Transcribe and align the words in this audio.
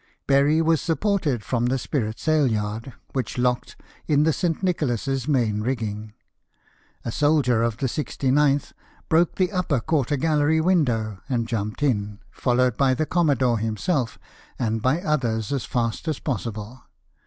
Berry 0.25 0.63
was 0.63 0.81
supported 0.81 1.43
from 1.43 1.67
the 1.67 1.75
spritsailyard, 1.77 2.93
which 3.13 3.37
locked 3.37 3.79
in 4.07 4.23
the 4.23 4.29
S. 4.29 4.43
Nicolas 4.63 5.07
s 5.07 5.27
main 5.27 5.61
rigging. 5.61 6.13
A 7.05 7.11
soldier 7.11 7.61
of 7.61 7.77
the 7.77 7.85
69th 7.85 8.73
broke 9.09 9.35
the 9.35 9.51
upper 9.51 9.79
quarter 9.79 10.17
gallery 10.17 10.59
window 10.59 11.19
and 11.29 11.47
jumped 11.47 11.83
in, 11.83 12.17
followed 12.31 12.77
by 12.77 12.95
the 12.95 13.05
commodore 13.05 13.59
himself, 13.59 14.17
and 14.57 14.81
by 14.81 14.99
others 15.03 15.51
as 15.51 15.65
fast 15.65 16.07
as 16.07 16.17
possible. 16.17 16.83